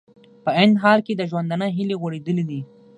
[0.43, 2.61] په عین حال کې د ژوندانه هیلې غوړېدلې دي